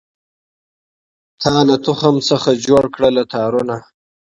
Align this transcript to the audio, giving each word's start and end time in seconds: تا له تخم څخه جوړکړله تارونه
تا 1.41 1.53
له 1.67 1.75
تخم 1.85 2.15
څخه 2.29 2.49
جوړکړله 2.67 3.23
تارونه 3.33 3.75